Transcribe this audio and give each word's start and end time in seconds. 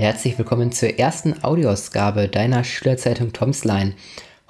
herzlich 0.00 0.38
willkommen 0.38 0.72
zur 0.72 0.98
ersten 0.98 1.44
Audioausgabe 1.44 2.26
deiner 2.26 2.64
Schülerzeitung 2.64 3.34
Tomsline. 3.34 3.94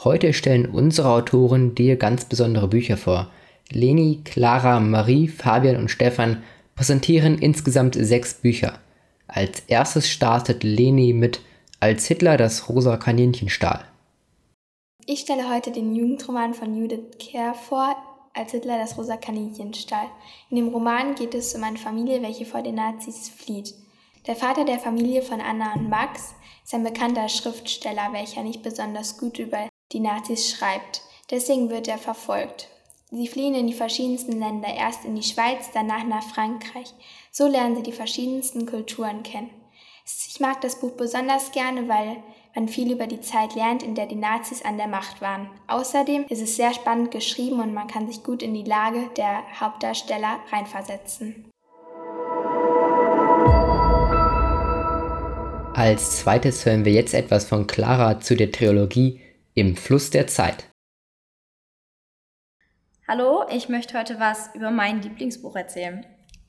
Heute 0.04 0.32
stellen 0.32 0.66
unsere 0.66 1.10
Autoren 1.10 1.74
dir 1.74 1.96
ganz 1.96 2.24
besondere 2.24 2.68
Bücher 2.68 2.96
vor. 2.96 3.32
Leni, 3.68 4.20
Clara, 4.24 4.78
Marie, 4.78 5.26
Fabian 5.26 5.74
und 5.74 5.90
Stefan 5.90 6.44
präsentieren 6.76 7.36
insgesamt 7.36 7.96
sechs 7.96 8.34
Bücher. 8.34 8.78
Als 9.26 9.64
erstes 9.66 10.08
startet 10.08 10.62
Leni 10.62 11.12
mit 11.12 11.40
Als 11.80 12.06
Hitler 12.06 12.36
das 12.36 12.68
rosa 12.68 12.96
Kaninchen 12.96 13.48
stahl. 13.48 13.84
Ich 15.04 15.20
stelle 15.20 15.52
heute 15.52 15.72
den 15.72 15.96
Jugendroman 15.96 16.54
von 16.54 16.80
Judith 16.80 17.18
Kerr 17.18 17.54
vor, 17.54 17.96
als 18.34 18.52
Hitler 18.52 18.78
das 18.78 18.96
rosa 18.96 19.16
Kaninchen 19.16 19.74
stahl. 19.74 20.06
In 20.48 20.58
dem 20.58 20.68
Roman 20.68 21.16
geht 21.16 21.34
es 21.34 21.52
um 21.56 21.64
eine 21.64 21.76
Familie, 21.78 22.22
welche 22.22 22.46
vor 22.46 22.62
den 22.62 22.76
Nazis 22.76 23.28
flieht. 23.28 23.74
Der 24.30 24.36
Vater 24.36 24.64
der 24.64 24.78
Familie 24.78 25.22
von 25.22 25.40
Anna 25.40 25.72
und 25.72 25.88
Max 25.88 26.36
ist 26.64 26.72
ein 26.72 26.84
bekannter 26.84 27.28
Schriftsteller, 27.28 28.12
welcher 28.12 28.44
nicht 28.44 28.62
besonders 28.62 29.18
gut 29.18 29.40
über 29.40 29.68
die 29.90 29.98
Nazis 29.98 30.52
schreibt. 30.52 31.02
Deswegen 31.32 31.68
wird 31.68 31.88
er 31.88 31.98
verfolgt. 31.98 32.68
Sie 33.10 33.26
fliehen 33.26 33.56
in 33.56 33.66
die 33.66 33.72
verschiedensten 33.72 34.38
Länder, 34.38 34.72
erst 34.72 35.04
in 35.04 35.16
die 35.16 35.24
Schweiz, 35.24 35.70
danach 35.74 36.04
nach 36.04 36.22
Frankreich. 36.22 36.94
So 37.32 37.48
lernen 37.48 37.74
sie 37.74 37.82
die 37.82 37.90
verschiedensten 37.90 38.66
Kulturen 38.66 39.24
kennen. 39.24 39.50
Ich 40.28 40.38
mag 40.38 40.60
das 40.60 40.78
Buch 40.78 40.92
besonders 40.92 41.50
gerne, 41.50 41.88
weil 41.88 42.22
man 42.54 42.68
viel 42.68 42.92
über 42.92 43.08
die 43.08 43.20
Zeit 43.20 43.56
lernt, 43.56 43.82
in 43.82 43.96
der 43.96 44.06
die 44.06 44.14
Nazis 44.14 44.64
an 44.64 44.76
der 44.76 44.86
Macht 44.86 45.20
waren. 45.20 45.50
Außerdem 45.66 46.26
ist 46.28 46.40
es 46.40 46.54
sehr 46.54 46.72
spannend 46.72 47.10
geschrieben 47.10 47.58
und 47.58 47.74
man 47.74 47.88
kann 47.88 48.06
sich 48.06 48.22
gut 48.22 48.44
in 48.44 48.54
die 48.54 48.62
Lage 48.62 49.10
der 49.16 49.42
Hauptdarsteller 49.58 50.38
reinversetzen. 50.52 51.49
Als 55.80 56.18
zweites 56.18 56.66
hören 56.66 56.84
wir 56.84 56.92
jetzt 56.92 57.14
etwas 57.14 57.46
von 57.46 57.66
Clara 57.66 58.20
zu 58.20 58.36
der 58.36 58.52
Trilogie 58.52 59.18
Im 59.54 59.76
Fluss 59.76 60.10
der 60.10 60.26
Zeit. 60.26 60.68
Hallo, 63.08 63.46
ich 63.50 63.70
möchte 63.70 63.98
heute 63.98 64.20
was 64.20 64.54
über 64.54 64.70
mein 64.70 65.00
Lieblingsbuch 65.00 65.56
erzählen. 65.56 66.04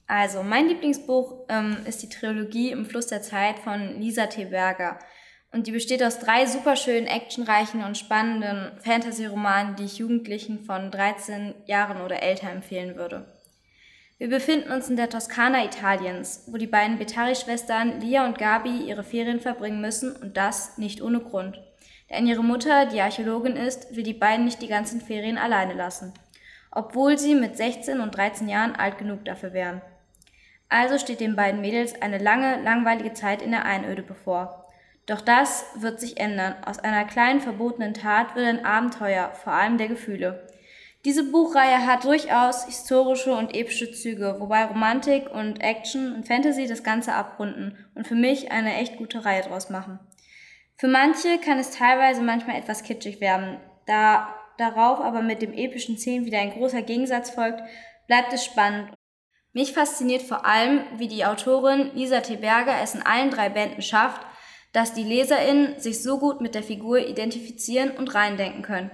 Also, 0.05 0.43
mein 0.43 0.67
Lieblingsbuch 0.67 1.45
ähm, 1.47 1.77
ist 1.85 2.03
die 2.03 2.09
Trilogie 2.09 2.71
Im 2.71 2.85
Fluss 2.85 3.07
der 3.07 3.21
Zeit 3.21 3.59
von 3.59 4.01
Lisa 4.01 4.25
T. 4.25 4.43
Berger. 4.43 4.99
Und 5.53 5.65
die 5.65 5.71
besteht 5.71 6.03
aus 6.03 6.19
drei 6.19 6.45
superschönen, 6.45 7.07
actionreichen 7.07 7.85
und 7.85 7.97
spannenden 7.97 8.81
Fantasy-Romanen, 8.81 9.77
die 9.77 9.85
ich 9.85 9.99
Jugendlichen 9.99 10.65
von 10.65 10.91
13 10.91 11.53
Jahren 11.67 12.01
oder 12.01 12.21
älter 12.21 12.49
empfehlen 12.49 12.97
würde. 12.97 13.40
Wir 14.21 14.29
befinden 14.29 14.71
uns 14.71 14.87
in 14.87 14.97
der 14.97 15.09
Toskana 15.09 15.65
Italiens, 15.65 16.43
wo 16.45 16.57
die 16.57 16.67
beiden 16.67 16.99
Betari-Schwestern 16.99 18.01
Lia 18.01 18.23
und 18.23 18.37
Gabi 18.37 18.83
ihre 18.87 19.03
Ferien 19.03 19.39
verbringen 19.39 19.81
müssen 19.81 20.15
und 20.15 20.37
das 20.37 20.77
nicht 20.77 21.01
ohne 21.01 21.21
Grund. 21.21 21.59
Denn 22.07 22.27
ihre 22.27 22.43
Mutter, 22.43 22.85
die 22.85 23.01
Archäologin 23.01 23.55
ist, 23.55 23.95
will 23.95 24.03
die 24.03 24.13
beiden 24.13 24.45
nicht 24.45 24.61
die 24.61 24.67
ganzen 24.67 25.01
Ferien 25.01 25.39
alleine 25.39 25.73
lassen, 25.73 26.13
obwohl 26.69 27.17
sie 27.17 27.33
mit 27.33 27.57
16 27.57 27.99
und 27.99 28.15
13 28.15 28.47
Jahren 28.47 28.75
alt 28.75 28.99
genug 28.99 29.25
dafür 29.25 29.53
wären. 29.53 29.81
Also 30.69 30.99
steht 30.99 31.19
den 31.19 31.35
beiden 31.35 31.61
Mädels 31.61 31.99
eine 31.99 32.19
lange, 32.19 32.61
langweilige 32.61 33.13
Zeit 33.13 33.41
in 33.41 33.49
der 33.49 33.65
Einöde 33.65 34.03
bevor. 34.03 34.67
Doch 35.07 35.21
das 35.21 35.65
wird 35.79 35.99
sich 35.99 36.19
ändern. 36.19 36.53
Aus 36.63 36.77
einer 36.77 37.05
kleinen 37.05 37.41
verbotenen 37.41 37.95
Tat 37.95 38.35
wird 38.35 38.45
ein 38.45 38.65
Abenteuer, 38.65 39.31
vor 39.31 39.53
allem 39.53 39.79
der 39.79 39.87
Gefühle. 39.87 40.47
Diese 41.03 41.23
Buchreihe 41.23 41.87
hat 41.87 42.03
durchaus 42.03 42.65
historische 42.65 43.33
und 43.33 43.55
epische 43.55 43.91
Züge, 43.91 44.35
wobei 44.37 44.65
Romantik 44.65 45.31
und 45.31 45.59
Action 45.59 46.13
und 46.13 46.27
Fantasy 46.27 46.67
das 46.67 46.83
Ganze 46.83 47.13
abrunden 47.13 47.75
und 47.95 48.07
für 48.07 48.15
mich 48.15 48.51
eine 48.51 48.75
echt 48.75 48.97
gute 48.97 49.25
Reihe 49.25 49.41
draus 49.41 49.71
machen. 49.71 49.99
Für 50.77 50.87
manche 50.87 51.39
kann 51.39 51.57
es 51.57 51.71
teilweise 51.71 52.21
manchmal 52.21 52.57
etwas 52.57 52.83
kitschig 52.83 53.19
werden, 53.19 53.57
da 53.87 54.35
darauf 54.57 54.99
aber 54.99 55.23
mit 55.23 55.41
dem 55.41 55.53
epischen 55.53 55.97
Szenen 55.97 56.25
wieder 56.25 56.39
ein 56.39 56.51
großer 56.51 56.83
Gegensatz 56.83 57.31
folgt, 57.31 57.61
bleibt 58.07 58.31
es 58.31 58.45
spannend. 58.45 58.93
Mich 59.53 59.73
fasziniert 59.73 60.21
vor 60.21 60.45
allem, 60.45 60.83
wie 60.97 61.07
die 61.07 61.25
Autorin 61.25 61.91
Lisa 61.95 62.21
T. 62.21 62.37
Berger 62.37 62.75
es 62.81 62.93
in 62.93 63.01
allen 63.01 63.31
drei 63.31 63.49
Bänden 63.49 63.81
schafft, 63.81 64.21
dass 64.71 64.93
die 64.93 65.03
LeserInnen 65.03 65.79
sich 65.79 66.01
so 66.01 66.19
gut 66.19 66.41
mit 66.41 66.55
der 66.55 66.63
Figur 66.63 66.99
identifizieren 66.99 67.91
und 67.91 68.13
reindenken 68.13 68.61
können. 68.61 68.91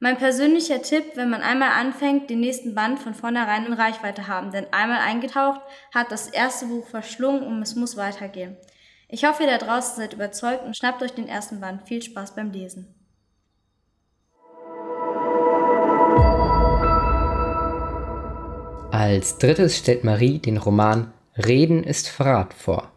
Mein 0.00 0.16
persönlicher 0.16 0.80
Tipp, 0.80 1.16
wenn 1.16 1.28
man 1.28 1.42
einmal 1.42 1.70
anfängt, 1.70 2.30
den 2.30 2.38
nächsten 2.38 2.72
Band 2.76 3.00
von 3.00 3.14
vornherein 3.14 3.66
in 3.66 3.72
Reichweite 3.72 4.28
haben, 4.28 4.52
denn 4.52 4.72
einmal 4.72 5.00
eingetaucht 5.00 5.60
hat 5.92 6.12
das 6.12 6.28
erste 6.28 6.66
Buch 6.66 6.86
verschlungen 6.86 7.42
und 7.42 7.60
es 7.62 7.74
muss 7.74 7.96
weitergehen. 7.96 8.56
Ich 9.08 9.24
hoffe, 9.24 9.42
ihr 9.42 9.48
da 9.48 9.58
draußen 9.58 9.96
seid 9.96 10.12
überzeugt 10.12 10.64
und 10.64 10.76
schnappt 10.76 11.02
euch 11.02 11.14
den 11.14 11.26
ersten 11.26 11.60
Band. 11.60 11.88
Viel 11.88 12.00
Spaß 12.00 12.36
beim 12.36 12.52
Lesen. 12.52 12.94
Als 18.92 19.38
drittes 19.38 19.78
stellt 19.78 20.04
Marie 20.04 20.38
den 20.38 20.58
Roman 20.58 21.12
Reden 21.36 21.82
ist 21.82 22.08
Verrat 22.08 22.54
vor. 22.54 22.92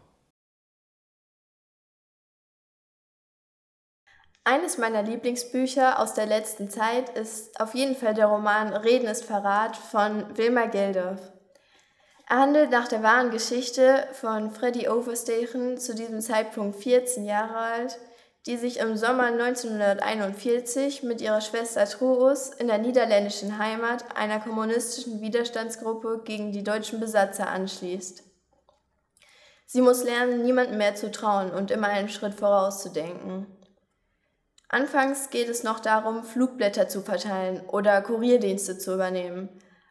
Eines 4.44 4.76
meiner 4.76 5.04
Lieblingsbücher 5.04 6.00
aus 6.00 6.14
der 6.14 6.26
letzten 6.26 6.68
Zeit 6.68 7.10
ist 7.10 7.60
auf 7.60 7.74
jeden 7.74 7.94
Fall 7.94 8.12
der 8.12 8.26
Roman 8.26 8.74
Reden 8.74 9.06
ist 9.06 9.24
Verrat 9.24 9.76
von 9.76 10.36
Wilma 10.36 10.66
Geldorf. 10.66 11.20
Er 12.28 12.38
handelt 12.40 12.70
nach 12.70 12.88
der 12.88 13.04
wahren 13.04 13.30
Geschichte 13.30 14.08
von 14.12 14.50
Freddy 14.50 14.88
Overstechen, 14.88 15.78
zu 15.78 15.94
diesem 15.94 16.20
Zeitpunkt 16.20 16.76
14 16.82 17.24
Jahre 17.24 17.56
alt, 17.56 17.98
die 18.46 18.56
sich 18.56 18.80
im 18.80 18.96
Sommer 18.96 19.26
1941 19.26 21.04
mit 21.04 21.20
ihrer 21.20 21.40
Schwester 21.40 21.84
Truus 21.84 22.48
in 22.48 22.66
der 22.66 22.78
niederländischen 22.78 23.58
Heimat 23.58 24.16
einer 24.16 24.40
kommunistischen 24.40 25.20
Widerstandsgruppe 25.20 26.22
gegen 26.24 26.50
die 26.50 26.64
deutschen 26.64 26.98
Besatzer 26.98 27.48
anschließt. 27.48 28.24
Sie 29.66 29.80
muss 29.82 30.02
lernen, 30.02 30.42
niemandem 30.42 30.78
mehr 30.78 30.96
zu 30.96 31.12
trauen 31.12 31.52
und 31.52 31.70
immer 31.70 31.86
einen 31.86 32.08
Schritt 32.08 32.34
vorauszudenken. 32.34 33.46
Anfangs 34.72 35.28
geht 35.28 35.50
es 35.50 35.64
noch 35.64 35.80
darum, 35.80 36.24
Flugblätter 36.24 36.88
zu 36.88 37.02
verteilen 37.02 37.60
oder 37.68 38.00
Kurierdienste 38.00 38.78
zu 38.78 38.94
übernehmen, 38.94 39.50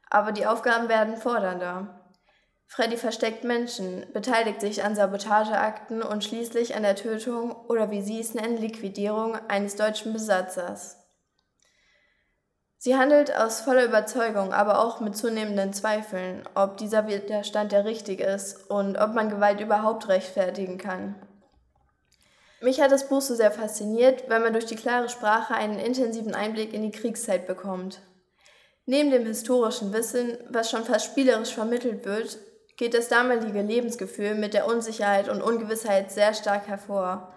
aber 0.10 0.32
die 0.32 0.48
Aufgaben 0.48 0.90
werden 0.90 1.18
fordernder. 1.18 2.02
Freddy 2.66 2.98
versteckt 2.98 3.44
Menschen, 3.44 4.08
beteiligt 4.12 4.60
sich 4.60 4.84
an 4.84 4.96
Sabotageakten 4.96 6.02
und 6.02 6.24
schließlich 6.24 6.76
an 6.76 6.82
der 6.82 6.96
Tötung 6.96 7.52
oder 7.68 7.92
wie 7.92 8.02
sie 8.02 8.20
es 8.20 8.34
nennen, 8.34 8.58
Liquidierung 8.58 9.36
eines 9.50 9.76
deutschen 9.76 10.14
Besatzers. 10.14 10.98
Sie 12.80 12.98
handelt 12.98 13.38
aus 13.38 13.62
voller 13.62 13.86
Überzeugung, 13.86 14.52
aber 14.52 14.80
auch 14.84 15.00
mit 15.00 15.16
zunehmenden 15.16 15.74
Zweifeln, 15.74 16.50
ob 16.56 16.78
dieser 16.78 17.06
Widerstand 17.06 17.72
der 17.72 17.86
richtige 17.86 18.24
ist 18.24 18.72
und 18.72 18.98
ob 18.98 19.14
man 19.14 19.30
Gewalt 19.30 19.62
überhaupt 19.62 20.08
rechtfertigen 20.08 20.80
kann. 20.80 21.16
Mich 22.64 22.80
hat 22.80 22.92
das 22.92 23.10
Buch 23.10 23.22
so 23.22 23.34
sehr 23.34 23.52
fasziniert, 23.52 24.30
weil 24.30 24.40
man 24.40 24.54
durch 24.54 24.68
die 24.68 24.76
klare 24.76 25.10
Sprache 25.10 25.56
einen 25.56 25.80
intensiven 25.80 26.36
Einblick 26.36 26.74
in 26.74 26.84
die 26.84 26.92
Kriegszeit 26.92 27.48
bekommt. 27.48 28.02
Neben 28.86 29.10
dem 29.10 29.26
historischen 29.26 29.94
Wissen, 29.94 30.38
was 30.50 30.70
schon 30.70 30.84
fast 30.84 31.06
spielerisch 31.06 31.56
vermittelt 31.56 32.06
wird, 32.06 32.38
geht 32.78 32.94
das 32.94 33.08
damalige 33.08 33.62
Lebensgefühl 33.62 34.36
mit 34.36 34.54
der 34.54 34.68
Unsicherheit 34.68 35.28
und 35.28 35.42
Ungewissheit 35.42 36.12
sehr 36.12 36.36
stark 36.36 36.68
hervor. 36.68 37.34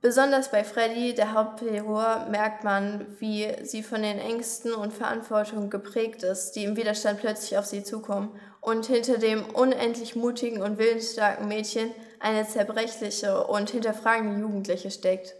Besonders 0.00 0.52
bei 0.52 0.62
Freddy, 0.62 1.14
der 1.14 1.32
Hauptfigur, 1.32 2.26
merkt 2.30 2.62
man, 2.62 3.16
wie 3.18 3.48
sie 3.62 3.82
von 3.82 4.02
den 4.02 4.20
Ängsten 4.20 4.72
und 4.74 4.92
Verantwortungen 4.92 5.70
geprägt 5.70 6.22
ist, 6.22 6.52
die 6.52 6.64
im 6.64 6.76
Widerstand 6.76 7.18
plötzlich 7.18 7.58
auf 7.58 7.66
sie 7.66 7.82
zukommen 7.82 8.38
und 8.60 8.86
hinter 8.86 9.18
dem 9.18 9.44
unendlich 9.46 10.14
mutigen 10.14 10.62
und 10.62 10.78
willensstarken 10.78 11.48
Mädchen 11.48 11.90
eine 12.20 12.46
zerbrechliche 12.46 13.46
und 13.46 13.70
hinterfragende 13.70 14.40
Jugendliche 14.40 14.90
steckt. 14.90 15.34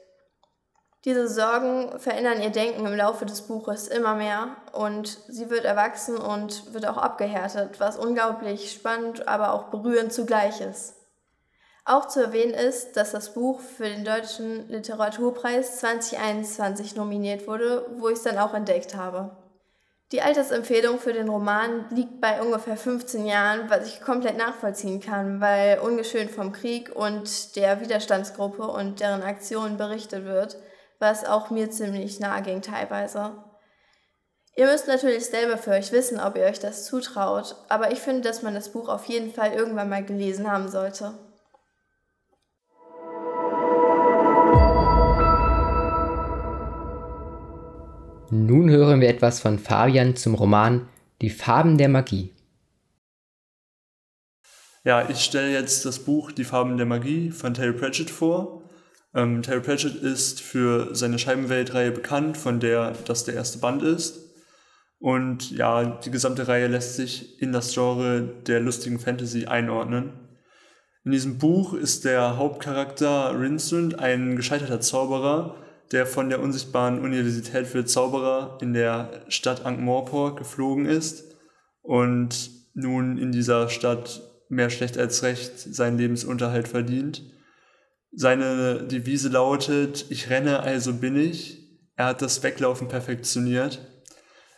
Diese 1.05 1.29
Sorgen 1.29 2.01
verändern 2.01 2.43
ihr 2.43 2.51
Denken 2.51 2.85
im 2.85 2.97
Laufe 2.97 3.27
des 3.27 3.43
Buches 3.43 3.87
immer 3.87 4.17
mehr 4.17 4.57
und 4.73 5.21
sie 5.29 5.51
wird 5.51 5.65
erwachsen 5.65 6.17
und 6.17 6.75
wird 6.75 6.85
auch 6.87 6.97
abgehärtet, 6.97 7.79
was 7.79 7.97
unglaublich 7.97 8.73
spannend, 8.73 9.29
aber 9.29 9.53
auch 9.53 9.65
berührend 9.65 10.13
zugleich 10.13 10.61
ist. 10.61 10.95
Auch 11.85 12.09
zu 12.09 12.21
erwähnen 12.21 12.55
ist, 12.55 12.97
dass 12.97 13.13
das 13.13 13.35
Buch 13.35 13.61
für 13.61 13.85
den 13.85 14.05
Deutschen 14.05 14.69
Literaturpreis 14.69 15.79
2021 15.79 16.97
nominiert 16.97 17.47
wurde, 17.47 17.87
wo 17.99 18.09
ich 18.09 18.17
es 18.17 18.25
dann 18.25 18.39
auch 18.39 18.55
entdeckt 18.55 18.97
habe. 18.97 19.37
Die 20.13 20.23
Altersempfehlung 20.23 21.01
für 21.01 21.13
den 21.13 21.29
Roman 21.29 21.87
liegt 21.91 22.21
bei 22.21 22.41
ungefähr 22.41 22.77
15 22.77 23.27
Jahren, 23.27 23.69
was 23.69 23.89
ich 23.89 24.01
komplett 24.01 24.37
nachvollziehen 24.37 25.01
kann, 25.01 25.41
weil 25.41 25.81
ungeschönt 25.81 26.31
vom 26.31 26.53
Krieg 26.53 26.95
und 26.95 27.57
der 27.57 27.81
Widerstandsgruppe 27.81 28.69
und 28.69 29.01
deren 29.01 29.23
Aktionen 29.23 29.77
berichtet 29.77 30.25
wird, 30.25 30.59
was 31.01 31.25
auch 31.25 31.51
mir 31.51 31.71
ziemlich 31.71 32.21
nahe 32.21 32.43
ging 32.43 32.63
teilweise. 32.63 33.33
Ihr 34.55 34.67
müsst 34.67 34.87
natürlich 34.87 35.27
selber 35.27 35.59
für 35.59 35.73
euch 35.73 35.91
wissen, 35.91 36.21
ob 36.21 36.37
ihr 36.37 36.45
euch 36.45 36.61
das 36.61 36.87
zutraut, 36.87 37.57
aber 37.69 37.91
ich 37.91 37.99
finde, 37.99 38.23
dass 38.23 38.43
man 38.43 38.55
das 38.55 38.71
Buch 38.71 38.89
auf 38.89 39.07
jeden 39.07 39.33
Fall 39.33 39.55
irgendwann 39.55 39.89
mal 39.89 40.05
gelesen 40.05 40.49
haben 40.51 40.69
sollte. 40.69 41.15
Nun 48.31 48.69
hören 48.69 49.01
wir 49.01 49.09
etwas 49.09 49.39
von 49.39 49.61
Fabian 49.61 50.17
zum 50.17 50.35
Roman 50.35 50.89
Die 51.23 51.31
Farben 51.31 51.79
der 51.79 51.89
Magie. 51.89 52.33
Ja, 54.83 55.09
ich 55.09 55.21
stelle 55.21 55.53
jetzt 55.53 55.85
das 55.85 56.01
Buch 56.01 56.33
Die 56.33 56.43
Farben 56.43 56.77
der 56.77 56.87
Magie 56.87 57.31
von 57.31 57.55
Terry 57.55 57.73
Pratchett 57.73 58.11
vor. 58.11 58.63
Ähm, 59.15 59.43
Terry 59.43 59.61
Pratchett 59.61 59.95
ist 59.95 60.41
für 60.41 60.93
seine 60.93 61.21
Scheibenweltreihe 61.21 61.93
bekannt, 61.93 62.37
von 62.37 62.59
der 62.59 62.95
das 63.05 63.23
der 63.23 63.35
erste 63.35 63.59
Band 63.59 63.83
ist. 63.83 64.19
Und 64.99 65.53
ja, 65.53 65.85
die 65.85 66.11
gesamte 66.11 66.49
Reihe 66.49 66.67
lässt 66.67 66.97
sich 66.97 67.41
in 67.41 67.53
das 67.53 67.75
Genre 67.75 68.23
der 68.47 68.59
lustigen 68.59 68.99
Fantasy 68.99 69.47
einordnen. 69.47 70.15
In 71.05 71.13
diesem 71.13 71.39
Buch 71.39 71.75
ist 71.75 72.05
der 72.05 72.37
Hauptcharakter 72.39 73.39
Rincewind 73.39 74.01
ein 74.01 74.35
gescheiterter 74.35 74.81
Zauberer, 74.81 75.55
der 75.93 76.07
von 76.07 76.29
der 76.29 76.41
unsichtbaren 76.41 77.01
Universität 77.01 77.67
für 77.67 77.85
Zauberer 77.85 78.59
in 78.61 78.73
der 78.73 79.23
Stadt 79.29 79.65
Ankh-Morpork 79.65 80.39
geflogen 80.39 80.87
ist 80.87 81.37
und 81.83 82.51
nun 82.75 83.19
in 83.19 83.33
dieser 83.33 83.69
Stadt 83.69 84.23
mehr 84.49 84.71
schlecht 84.71 84.99
als 84.99 85.23
recht 85.23 85.59
seinen 85.59 85.99
Lebensunterhalt 85.99 86.69
verdient. 86.69 87.23
Seine 88.13 88.85
Devise 88.85 89.29
lautet, 89.29 90.07
ich 90.11 90.31
renne, 90.31 90.61
also 90.61 90.95
bin 90.95 91.17
ich. 91.17 91.63
Er 91.97 92.07
hat 92.07 92.23
das 92.23 92.43
Weglaufen 92.43 92.89
perfektioniert. 92.89 93.81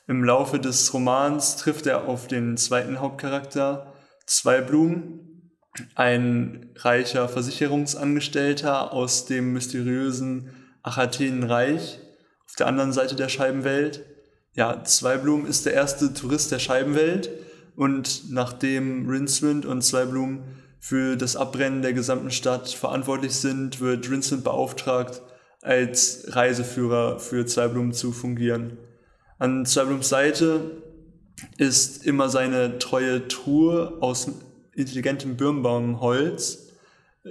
Im 0.07 0.25
Laufe 0.25 0.59
des 0.59 0.93
Romans 0.95 1.57
trifft 1.57 1.87
er 1.87 2.09
auf 2.09 2.27
den 2.27 2.57
zweiten 2.57 3.01
Hauptcharakter, 3.01 3.93
Zweiblumen, 4.27 5.53
ein 5.95 6.71
reicher 6.77 7.29
Versicherungsangestellter 7.29 8.93
aus 8.93 9.27
dem 9.27 9.53
mysteriösen 9.53 10.51
Achathenenreich 10.89 11.99
auf 12.47 12.57
der 12.57 12.67
anderen 12.67 12.93
Seite 12.93 13.15
der 13.15 13.29
Scheibenwelt. 13.29 14.05
Ja, 14.55 14.83
Zweiblum 14.83 15.47
ist 15.47 15.67
der 15.67 15.75
erste 15.75 16.13
Tourist 16.15 16.51
der 16.51 16.59
Scheibenwelt 16.59 17.31
und 17.77 18.31
nachdem 18.31 19.09
Rincewind 19.09 19.67
und 19.67 19.83
Zweiblum 19.83 20.45
für 20.81 21.17
das 21.17 21.37
Abbrennen 21.37 21.83
der 21.83 21.93
gesamten 21.93 22.31
Stadt 22.31 22.69
verantwortlich 22.69 23.35
sind, 23.35 23.81
wird 23.81 24.11
Rincewind 24.11 24.45
beauftragt, 24.45 25.23
als 25.63 26.25
Reiseführer 26.29 27.19
für 27.19 27.47
Zweiblum 27.47 27.93
zu 27.93 28.13
fungieren. 28.13 28.79
An 29.39 29.67
Zweiblums 29.67 30.09
Seite 30.09 30.83
ist 31.57 32.05
immer 32.05 32.29
seine 32.29 32.79
treue 32.79 33.29
Truhe 33.29 33.99
aus 34.01 34.29
intelligentem 34.75 35.37
Birnbaumholz. 35.37 36.68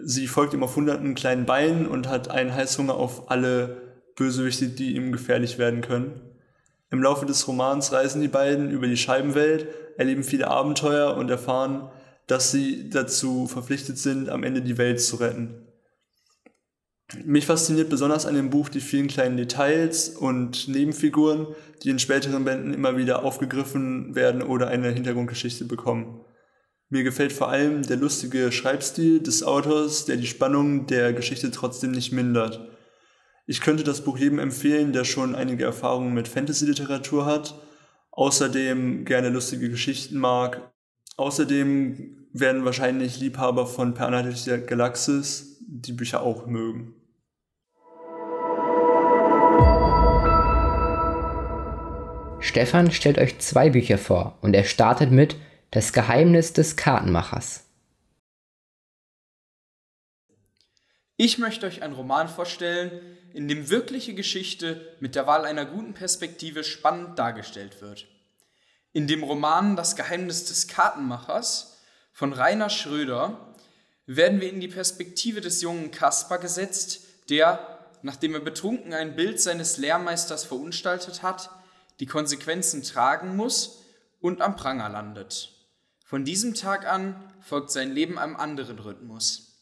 Sie 0.04 0.28
folgt 0.28 0.54
ihm 0.54 0.64
auf 0.64 0.76
hunderten 0.76 1.16
kleinen 1.16 1.46
Beinen 1.46 1.88
und 1.88 2.08
hat 2.08 2.30
einen 2.30 2.54
Heißhunger 2.54 2.96
auf 2.96 3.30
alle 3.32 3.82
Bösewichte, 4.16 4.68
die 4.68 4.96
ihm 4.96 5.12
gefährlich 5.12 5.58
werden 5.58 5.82
können. 5.82 6.22
Im 6.90 7.04
Laufe 7.04 7.26
des 7.26 7.48
Romans 7.48 7.92
reisen 7.92 8.22
die 8.22 8.28
beiden 8.28 8.72
über 8.72 8.88
die 8.88 8.98
Scheibenwelt, 8.98 9.68
erleben 9.98 10.24
viele 10.24 10.48
Abenteuer 10.48 11.16
und 11.16 11.30
erfahren, 11.30 11.90
dass 12.28 12.52
sie 12.52 12.90
dazu 12.90 13.48
verpflichtet 13.48 13.98
sind, 13.98 14.30
am 14.30 14.44
Ende 14.44 14.62
die 14.62 14.78
Welt 14.78 15.02
zu 15.02 15.18
retten. 15.18 15.68
Mich 17.24 17.46
fasziniert 17.46 17.90
besonders 17.90 18.26
an 18.26 18.36
dem 18.36 18.50
Buch 18.50 18.68
die 18.68 18.82
vielen 18.82 19.08
kleinen 19.08 19.38
Details 19.38 20.10
und 20.10 20.68
Nebenfiguren, 20.68 21.48
die 21.84 21.90
in 21.90 22.00
späteren 22.00 22.44
Bänden 22.44 22.74
immer 22.74 22.98
wieder 22.98 23.24
aufgegriffen 23.24 24.14
werden 24.14 24.42
oder 24.42 24.68
eine 24.68 24.92
Hintergrundgeschichte 24.92 25.64
bekommen. 25.64 26.20
Mir 26.89 27.04
gefällt 27.04 27.34
vor 27.34 27.50
allem 27.50 27.84
der 27.84 27.98
lustige 27.98 28.50
Schreibstil 28.50 29.19
des 29.19 29.44
Autors, 29.44 30.06
der 30.06 30.16
die 30.16 30.25
Spannung 30.25 30.88
der 30.88 31.12
Geschichte 31.12 31.51
trotzdem 31.51 31.92
nicht 31.92 32.13
mindert. 32.13 32.66
Ich 33.45 33.60
könnte 33.60 33.84
das 33.84 34.06
Buch 34.06 34.18
jedem 34.18 34.39
empfehlen, 34.39 34.94
der 34.94 35.04
schon 35.04 35.36
einige 35.36 35.66
Erfahrungen 35.66 36.13
mit 36.13 36.30
Fantasy-Literatur 36.30 37.25
hat, 37.25 37.56
außerdem 38.12 39.04
gerne 39.04 39.28
lustige 39.30 39.69
Geschichten 39.69 40.18
mag. 40.18 40.72
Außerdem 41.18 42.28
werden 42.31 42.63
wahrscheinlich 42.63 43.19
Liebhaber 43.19 43.68
von 43.68 43.94
Per 43.94 44.10
der 44.24 44.60
Galaxis 44.60 45.57
die 45.68 45.92
Bücher 45.92 46.24
auch 46.24 46.45
mögen. 46.45 46.94
Stefan 52.40 52.92
stellt 52.92 53.18
euch 53.18 53.40
zwei 53.40 53.69
Bücher 53.72 53.98
vor 53.98 54.38
und 54.40 54.54
er 54.54 54.63
startet 54.63 55.12
mit 55.12 55.36
das 55.72 55.92
Geheimnis 55.92 56.54
des 56.54 56.78
Kartenmachers. 56.78 57.66
Ich 61.18 61.40
möchte 61.40 61.66
euch 61.66 61.81
einen 61.81 61.94
Roman 61.94 62.30
vorstellen, 62.30 63.18
in 63.34 63.48
dem 63.48 63.69
wirkliche 63.69 64.14
Geschichte 64.14 64.96
mit 65.00 65.16
der 65.16 65.28
Wahl 65.28 65.46
einer 65.46 65.66
guten 65.66 65.94
Perspektive 65.94 66.64
spannend 66.64 67.19
dargestellt 67.19 67.81
wird. 67.81 68.08
In 68.94 69.08
dem 69.08 69.24
Roman 69.24 69.75
Das 69.75 69.96
Geheimnis 69.96 70.46
des 70.46 70.68
Kartenmachers 70.68 71.78
von 72.14 72.34
Rainer 72.34 72.69
Schröder 72.69 73.54
werden 74.06 74.40
wir 74.40 74.50
in 74.50 74.62
die 74.62 74.69
Perspektive 74.69 75.42
des 75.42 75.62
jungen 75.62 75.92
Kaspar 75.92 76.40
gesetzt, 76.40 77.02
der, 77.30 77.80
nachdem 78.04 78.36
er 78.36 78.40
betrunken 78.40 78.94
ein 78.94 79.18
Bild 79.18 79.42
seines 79.42 79.78
Lehrmeisters 79.78 80.46
verunstaltet 80.46 81.24
hat, 81.24 81.50
die 82.00 82.06
Konsequenzen 82.06 82.84
tragen 82.84 83.36
muss 83.36 83.84
und 84.22 84.42
am 84.42 84.56
Pranger 84.56 84.88
landet. 84.88 85.56
Von 86.07 86.24
diesem 86.24 86.54
Tag 86.54 86.88
an 86.88 87.21
folgt 87.42 87.69
sein 87.69 87.92
Leben 87.92 88.18
einem 88.18 88.38
anderen 88.38 88.80
Rhythmus. 88.80 89.59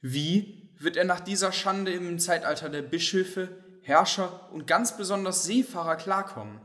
Wie 0.00 0.70
wird 0.78 0.96
er 0.96 1.02
nach 1.02 1.18
dieser 1.18 1.50
Schande 1.50 1.90
im 1.90 2.20
Zeitalter 2.20 2.68
der 2.68 2.82
Bischöfe, 2.82 3.48
Herrscher 3.80 4.48
und 4.52 4.68
ganz 4.68 4.96
besonders 4.96 5.42
Seefahrer 5.42 5.96
klarkommen? 5.96 6.60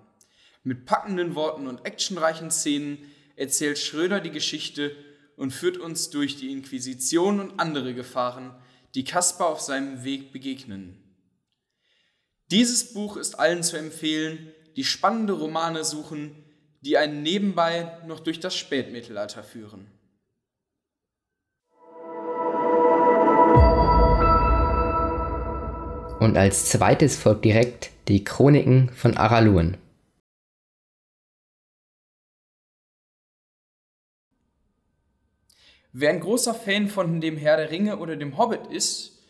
Mit 0.61 0.85
packenden 0.85 1.33
Worten 1.33 1.65
und 1.65 1.83
actionreichen 1.83 2.51
Szenen 2.51 2.99
erzählt 3.35 3.79
Schröder 3.79 4.19
die 4.19 4.29
Geschichte 4.29 4.95
und 5.35 5.49
führt 5.49 5.77
uns 5.79 6.11
durch 6.11 6.37
die 6.37 6.51
Inquisition 6.51 7.39
und 7.39 7.59
andere 7.59 7.95
Gefahren, 7.95 8.53
die 8.93 9.03
Kaspar 9.03 9.47
auf 9.47 9.61
seinem 9.61 10.03
Weg 10.03 10.31
begegnen. 10.31 10.95
Dieses 12.51 12.93
Buch 12.93 13.17
ist 13.17 13.39
allen 13.39 13.63
zu 13.63 13.77
empfehlen, 13.77 14.53
die 14.75 14.83
spannende 14.83 15.33
Romane 15.33 15.83
suchen, 15.83 16.43
die 16.81 16.98
einen 16.98 17.24
nebenbei 17.24 17.98
noch 18.05 18.19
durch 18.19 18.39
das 18.39 18.55
Spätmittelalter 18.55 19.43
führen. 19.43 19.88
Und 26.19 26.36
als 26.36 26.69
zweites 26.69 27.15
folgt 27.17 27.46
direkt 27.46 27.91
die 28.07 28.24
Chroniken 28.24 28.89
von 28.89 29.17
Araluen. 29.17 29.77
Wer 35.93 36.12
ein 36.12 36.19
großer 36.19 36.53
Fan 36.53 36.88
von 36.88 37.22
dem 37.22 37.38
Herr 37.38 37.57
der 37.57 37.72
Ringe 37.72 37.98
oder 37.98 38.15
dem 38.15 38.38
Hobbit 38.38 38.67
ist, 38.67 39.24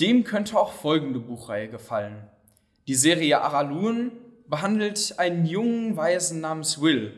dem 0.00 0.24
könnte 0.24 0.58
auch 0.58 0.72
folgende 0.72 1.20
Buchreihe 1.20 1.68
gefallen. 1.68 2.28
Die 2.88 2.94
Serie 2.94 3.40
Araluen 3.40 4.12
behandelt 4.50 5.14
einen 5.18 5.46
jungen 5.46 5.96
Weisen 5.96 6.40
namens 6.40 6.80
Will, 6.80 7.14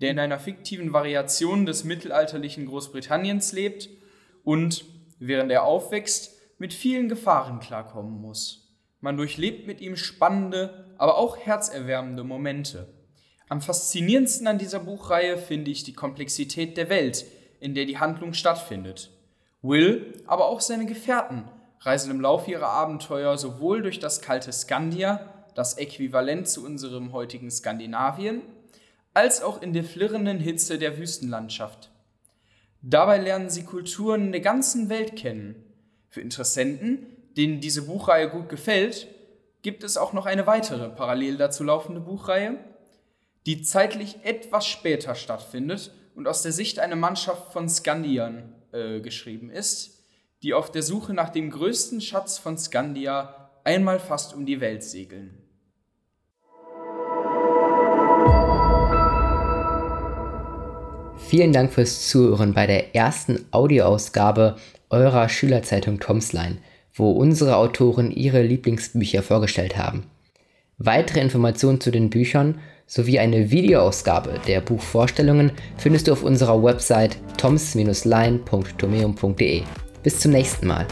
der 0.00 0.10
in 0.10 0.18
einer 0.18 0.40
fiktiven 0.40 0.92
Variation 0.92 1.66
des 1.66 1.84
mittelalterlichen 1.84 2.66
Großbritanniens 2.66 3.52
lebt 3.52 3.90
und, 4.42 4.86
während 5.18 5.52
er 5.52 5.64
aufwächst, 5.64 6.38
mit 6.58 6.72
vielen 6.72 7.08
Gefahren 7.08 7.60
klarkommen 7.60 8.20
muss. 8.20 8.74
Man 9.00 9.16
durchlebt 9.16 9.66
mit 9.66 9.80
ihm 9.80 9.96
spannende, 9.96 10.94
aber 10.98 11.18
auch 11.18 11.36
herzerwärmende 11.36 12.24
Momente. 12.24 12.88
Am 13.48 13.60
faszinierendsten 13.60 14.46
an 14.46 14.58
dieser 14.58 14.80
Buchreihe 14.80 15.36
finde 15.36 15.70
ich 15.70 15.84
die 15.84 15.92
Komplexität 15.92 16.76
der 16.76 16.88
Welt, 16.88 17.24
in 17.60 17.74
der 17.74 17.84
die 17.84 17.98
Handlung 17.98 18.32
stattfindet. 18.32 19.10
Will, 19.62 20.22
aber 20.26 20.46
auch 20.46 20.60
seine 20.60 20.86
Gefährten 20.86 21.44
reisen 21.80 22.10
im 22.10 22.20
Laufe 22.20 22.50
ihrer 22.50 22.68
Abenteuer 22.68 23.36
sowohl 23.38 23.82
durch 23.82 23.98
das 23.98 24.20
kalte 24.20 24.52
Skandia 24.52 25.39
das 25.54 25.78
Äquivalent 25.78 26.48
zu 26.48 26.64
unserem 26.64 27.12
heutigen 27.12 27.50
Skandinavien, 27.50 28.42
als 29.14 29.42
auch 29.42 29.60
in 29.62 29.72
der 29.72 29.84
flirrenden 29.84 30.38
Hitze 30.38 30.78
der 30.78 30.98
Wüstenlandschaft. 30.98 31.90
Dabei 32.82 33.18
lernen 33.18 33.50
sie 33.50 33.64
Kulturen 33.64 34.32
der 34.32 34.40
ganzen 34.40 34.88
Welt 34.88 35.16
kennen. 35.16 35.56
Für 36.08 36.20
Interessenten, 36.20 37.06
denen 37.36 37.60
diese 37.60 37.82
Buchreihe 37.82 38.30
gut 38.30 38.48
gefällt, 38.48 39.08
gibt 39.62 39.84
es 39.84 39.96
auch 39.96 40.12
noch 40.12 40.26
eine 40.26 40.46
weitere 40.46 40.88
parallel 40.88 41.36
dazu 41.36 41.64
laufende 41.64 42.00
Buchreihe, 42.00 42.58
die 43.46 43.62
zeitlich 43.62 44.24
etwas 44.24 44.66
später 44.66 45.14
stattfindet 45.14 45.92
und 46.14 46.26
aus 46.26 46.42
der 46.42 46.52
Sicht 46.52 46.78
einer 46.78 46.96
Mannschaft 46.96 47.52
von 47.52 47.68
Skandiern 47.68 48.54
äh, 48.72 49.00
geschrieben 49.00 49.50
ist, 49.50 50.04
die 50.42 50.54
auf 50.54 50.70
der 50.70 50.82
Suche 50.82 51.12
nach 51.14 51.30
dem 51.30 51.50
größten 51.50 52.00
Schatz 52.00 52.38
von 52.38 52.56
Skandia 52.56 53.39
einmal 53.64 53.98
fast 53.98 54.34
um 54.34 54.46
die 54.46 54.60
Welt 54.60 54.82
segeln. 54.82 55.40
Vielen 61.30 61.52
Dank 61.52 61.72
fürs 61.72 62.08
Zuhören 62.08 62.54
bei 62.54 62.66
der 62.66 62.96
ersten 62.96 63.44
Audioausgabe 63.52 64.56
eurer 64.88 65.28
Schülerzeitung 65.28 66.00
Tomsline, 66.00 66.56
wo 66.92 67.12
unsere 67.12 67.54
Autoren 67.56 68.10
ihre 68.10 68.42
Lieblingsbücher 68.42 69.22
vorgestellt 69.22 69.76
haben. 69.76 70.02
Weitere 70.78 71.20
Informationen 71.20 71.80
zu 71.80 71.92
den 71.92 72.10
Büchern 72.10 72.58
sowie 72.86 73.20
eine 73.20 73.52
Videoausgabe 73.52 74.40
der 74.48 74.60
Buchvorstellungen 74.60 75.52
findest 75.76 76.08
du 76.08 76.12
auf 76.12 76.24
unserer 76.24 76.60
Website 76.62 77.16
toms-line.tomeum.de. 77.36 79.62
Bis 80.02 80.18
zum 80.18 80.32
nächsten 80.32 80.66
Mal. 80.66 80.86